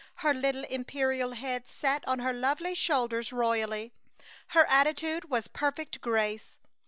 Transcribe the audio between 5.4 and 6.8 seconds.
perfect grace.